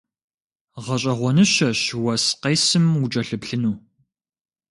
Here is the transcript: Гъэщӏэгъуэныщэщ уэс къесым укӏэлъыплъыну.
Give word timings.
Гъэщӏэгъуэныщэщ 0.83 1.81
уэс 2.03 2.25
къесым 2.41 2.85
укӏэлъыплъыну. 3.03 3.75